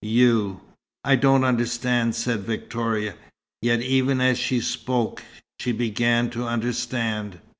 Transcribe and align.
You." 0.03 0.61
"I 1.03 1.15
don't 1.15 1.43
understand," 1.43 2.15
said 2.15 2.39
Victoria. 2.39 3.13
Yet 3.61 3.81
even 3.81 4.19
as 4.19 4.39
she 4.39 4.59
spoke, 4.59 5.21
she 5.59 5.71
began 5.73 6.31
to 6.31 6.43
understand. 6.47 7.37